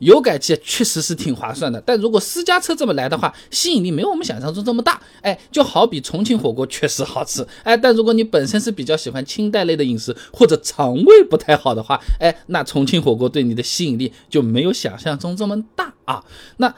[0.00, 5.00] 油改气确实是挺划算的，但如果私家车这么来的话，吸引力没有我们想象中这么大。
[5.22, 16.24] 哎，就好比重庆火锅确实好吃，哎，但如果你本身是比较喜欢清淡类的饮食，或者肠胃不太好的话，哎，那重庆火锅对你的吸引力就没有想象中这么大啊。
[16.56, 16.74] 那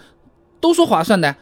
[0.61, 1.34] 都说划算呢，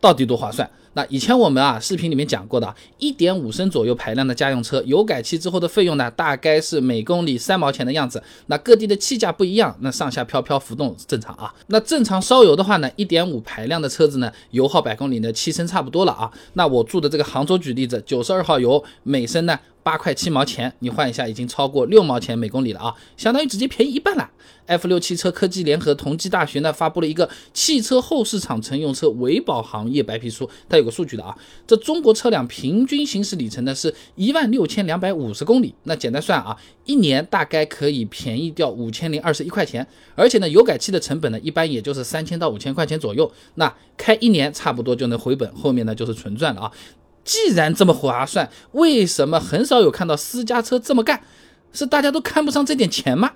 [0.00, 0.70] 到底多划算？
[0.94, 8.22] 那以前我们啊视频里面讲过的，一点五升左右排量的家用车，油改气之后的费用呢，大概是每公里三毛钱的样子。
[8.46, 11.52] 那各地的气价不一样，那上下飘飘浮动正常啊。
[11.66, 16.30] 那正常烧油的话呢，一点五排量的车子呢，油耗百公里呢七升差不多了啊。
[16.54, 19.58] 那我住的这个杭州举例子，九十二号油每升呢。
[19.84, 24.28] 八块七毛钱，你换一下，已经超过六毛钱每公里了啊，相当于直接便宜一半了。
[24.66, 46.72] F 六汽车科技联合同济大学呢发布了一个汽车后市场乘用车维保行业白皮书，它有个数据的啊，这中国车辆平均行驶里程呢是一万六千两百五十公里，那简单算啊，一年大概可以便宜掉五千零二十一块钱，而且呢，油改气的成本呢一般也就是三千到五千块钱左右，那开一年差不多就能回本，后面呢就是纯赚了啊。
[47.24, 51.20] 既然这么划算，为什么很少有看到私家车这么干？
[51.72, 53.32] 是大家都看不上这点钱吗？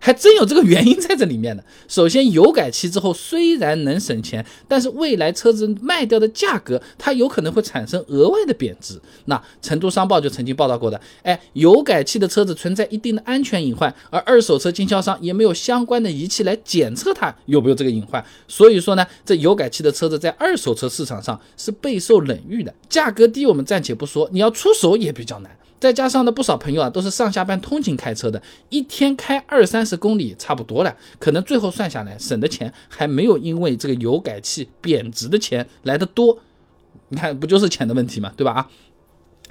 [0.00, 1.62] 还真有这个原因在这里面的。
[1.86, 9.00] 首先，油改气之后虽然能省钱，但是未来车子卖掉的价格，它有可能会产生额外的贬值。
[9.26, 18.24] 那成都商报就曾经报道过的，哎，油改气的车子存在一定的安全隐患，而二手车经销商也没有相关的仪器来检测它有没有这个隐患。
[18.48, 25.56] 所以说呢，这油改气的车子在二手车市场上是备受冷遇的，价格低我们暂且不说，你要出手也比较难。
[25.80, 36.38] 再加上呢，不少朋友啊都是上下班通勤开车的，一天开二三十公里差不多了，可能最后算下来省的钱还没有因为这个油改气贬值的钱来的多。
[37.08, 38.52] 你看，不就是钱的问题嘛，对吧？
[38.52, 38.70] 啊。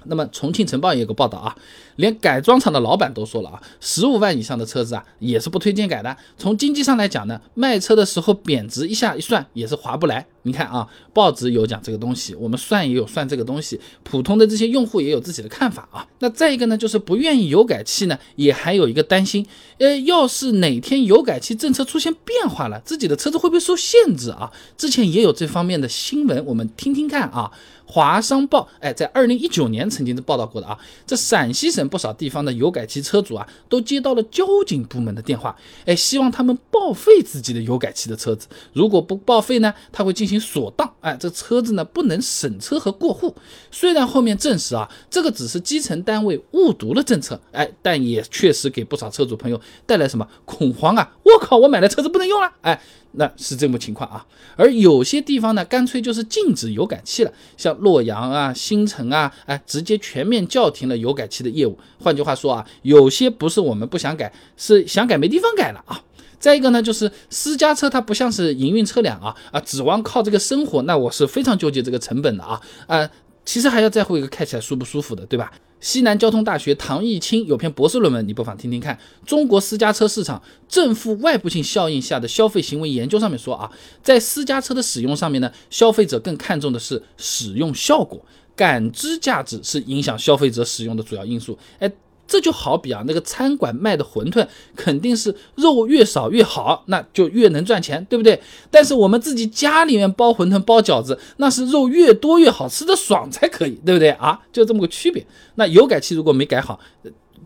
[0.06, 1.56] 那么重庆晨报也有个报道啊，
[1.98, 6.16] 连改装厂的老板都说了啊，十五万以上的车子啊也是不推荐改的。
[6.38, 10.26] 从经济上来讲呢，卖车的时候贬值一下一算也是划不来。
[10.44, 16.08] 你看啊，报纸有讲这个东西，我们算也有算这个东西，普通的这些用户也有自己的看法啊。
[16.20, 19.46] 那再一个呢，就是不愿意油改气呢，也还有一个担心，
[19.80, 24.50] 呃，要是哪天油改气政策出现变化了，自己的车子会不会受限制啊？
[24.78, 27.52] 之前也有这方面的新闻，我们听听看啊。
[27.92, 30.78] 华商报哎，在二零一九年曾经是报道过的啊，
[31.08, 35.56] 这陕西省不少地方的油改气车主啊，都接到了交警部门的电话，
[35.86, 43.36] 哎，希望他们报废自己的油改气的车子，如果不报废呢，他会进行锁档，哎，这车子呢不能审车和过户。
[43.72, 51.16] 虽然后面证实啊，这个只是基层单位误读了政策，哎，但也确实给不少车主朋友带来什么恐慌啊！
[51.24, 52.82] 我靠，我买的车子不能用了，哎。
[53.14, 54.26] 那是这么情况啊，
[54.56, 61.78] 而有些地方呢，干脆就是禁止油改气了，像洛阳啊、新城啊，哎，直接全面叫停了油改气的业务。
[62.00, 66.00] 换句话说啊，有些不是我们不想改，是想改没地方改了啊。
[66.40, 73.10] 再一个呢，就是私家车它不像是营运车辆啊啊，指望靠这个生活，那我是非常纠结这个成本的啊啊，
[73.50, 75.52] 其实还要在乎一个开起来舒不舒服的，对吧？
[75.80, 78.96] 西南交通大学唐毅清有篇博士论文，你不妨听听看。
[79.26, 83.72] 中国私家车市场正负外部性效应下的消费行为研究上面说啊，
[84.04, 88.24] 在私家车的使用上面呢，消费者更看重的是使用效果，
[88.56, 91.58] 感知价值是影响消费者使用的主要因素。
[91.80, 91.92] 哎。
[92.30, 98.40] 这就好比啊，那个餐馆卖的馄饨肯定是肉越少越好，那就越能赚钱，对不对？
[98.70, 104.40] 但是我们自己家里面包馄饨、包饺子，那是肉越多越好吃的爽才可以，对不对啊？
[104.54, 105.26] 就这么个区别。
[105.56, 106.80] 那油改气如果没改好，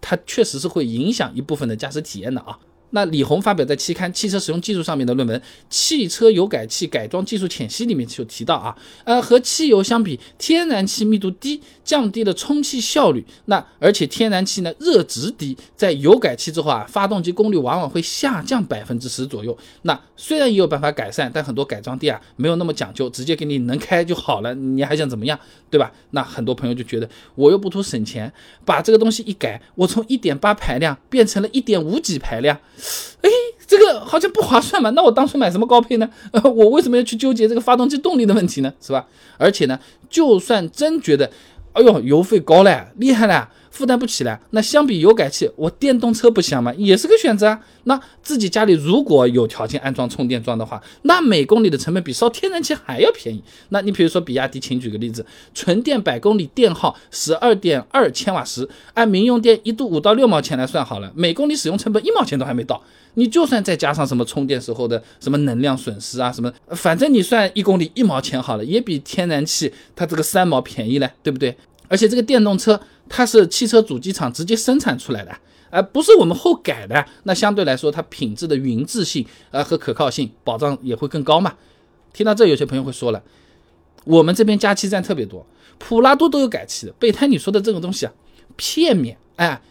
[0.02, 2.60] 它确实是会影响一部分的驾驶体验的啊。
[2.94, 5.40] 那李红发表在期刊《汽车使用技术》上面的论文
[5.70, 13.26] 《汽车油改气改装技术浅析》里面就提到啊，呃，和汽油相比，天然气密度低，降低了充气效率。
[13.46, 19.58] 那而且天然气呢热值低，在油改气之后啊，发动机功率往往会下降百分之十左右。
[19.82, 25.40] 那虽然也有办法改善，但很多改装店啊没有那么讲究，直接给你能开就好了，你还想怎么样，
[25.72, 25.92] 对吧？
[26.12, 28.32] 那很多朋友就觉得我又不图省钱，
[28.64, 32.56] 把这个东西一改，我从一点八排量变成了一点五几排量。
[33.22, 33.30] 哎，
[33.66, 34.90] 这个好像不划算嘛？
[34.92, 36.10] 那我当初买什么高配呢？
[36.32, 38.74] 呃，我为什么要去纠结这个发动机动力的问题呢？
[38.82, 39.08] 是吧？
[39.38, 41.32] 而且呢，就算真觉得，
[41.74, 43.50] 哎呦，油费高了，厉害了。
[43.74, 46.72] 负担不起来，那相比油改气，我电动车不香吗？
[46.78, 47.60] 也是个选择啊。
[47.86, 53.44] 那自己家里如果有条件安装充电桩的话，那每公里的成本比烧天然气还要便宜。
[53.70, 55.26] 那你比如说比亚迪，请举个例子，
[55.56, 62.80] 纯电百公里电耗十二点二千瓦时，按民用电一度五到六毛钱来算好了，每公里使用成本一毛钱都还没到。
[63.16, 71.58] 你就算再加上什么充电时候的什么能量损失啊，什么，反正你算一公里一毛钱好了，也比天然气它这个三毛便宜了，对不对？
[71.94, 72.80] 而且这个电动车。
[73.10, 75.38] 它是汽车主机厂直接生产出来的，
[75.70, 81.54] 而不是我们后改的，那相对来说它品质的匀质性呃和可靠性保障也会更高嘛。
[82.14, 83.22] 听到这，有些朋友会说了，
[84.06, 85.46] 我们这边加气站特别多，
[85.78, 88.14] 普拉多都有改气的，备胎你说的这种东西啊，
[88.56, 89.62] 片面，哎，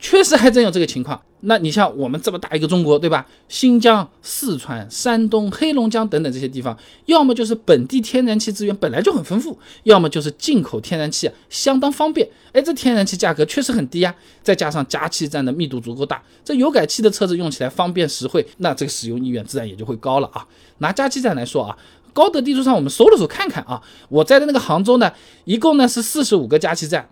[0.00, 1.22] 确实还真有这个情况。
[1.42, 3.26] 那你像我们这么大一个中国，对吧？
[3.48, 6.76] 新疆、四川、山东、黑龙江等等这些地方，
[7.06, 12.28] 要么就是本地天然气资源本来就很丰富，要么就是进口天然气相当方便。
[12.52, 20.46] 哎，这天然气价格确实很低呀，再加上加气站的密度足够大，这油改气的车子用起来方便实惠，那这个使用意愿自然也就会高了啊。
[20.78, 21.76] 拿加气站来说啊，
[22.12, 25.12] 高德地图上我们搜了搜看看啊，我在的那个杭州呢，
[25.44, 27.08] 一共呢是四十五个加气站。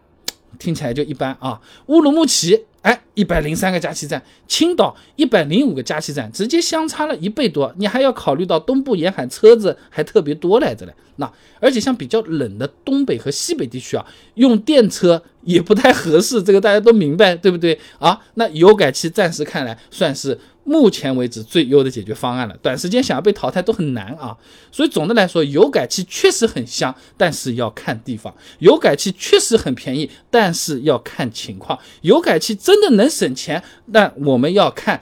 [0.59, 1.61] 听起来就一般啊。
[1.87, 7.73] 乌鲁木齐，哎，一百零三个加气站；青岛一百零五个加气站，直接相差了一倍多。
[7.77, 10.95] 你还要考虑到东部沿海车子还特别多来着嘞。
[11.17, 11.31] 那
[11.61, 18.21] 而且像比较冷的东北和西北地区啊，用电车也不太合适，这个大家都明白，对不对啊？
[18.35, 20.39] 那油改气暂时看来算是。
[20.69, 24.37] 目前为止最优的解决方案了，短时间想要被淘汰都很难啊。
[24.71, 31.79] 所以总的来说，油改气确实很香，但是要看地方；油改气确实很便宜，但是要看情况。
[32.03, 35.01] 油改气真的能省钱，但我们要看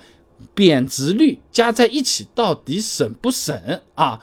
[0.55, 4.21] 贬值率加在一起到底省不省啊。